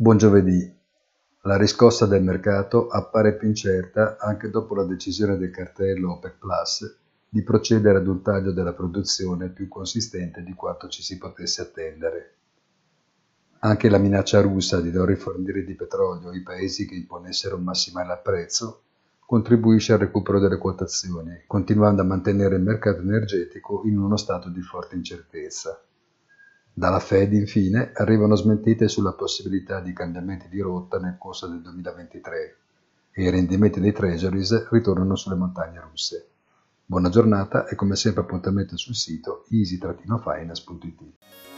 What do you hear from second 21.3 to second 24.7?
continuando a mantenere il mercato energetico in uno stato di